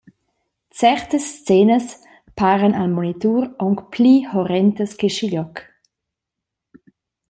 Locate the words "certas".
0.79-1.25